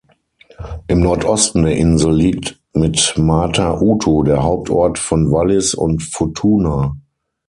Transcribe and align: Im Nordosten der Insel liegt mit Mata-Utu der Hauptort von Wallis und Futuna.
Im 0.87 1.01
Nordosten 1.01 1.61
der 1.61 1.77
Insel 1.77 2.11
liegt 2.15 2.59
mit 2.73 3.13
Mata-Utu 3.17 4.23
der 4.23 4.41
Hauptort 4.41 4.97
von 4.97 5.31
Wallis 5.31 5.75
und 5.75 6.01
Futuna. 6.01 6.97